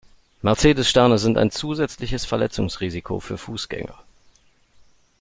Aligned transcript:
Mercedes-Sterne 0.41 1.19
sind 1.19 1.37
ein 1.37 1.51
zusätzliches 1.51 2.25
Verletzungsrisiko 2.25 3.19
für 3.19 3.37
Fußgänger. 3.37 3.99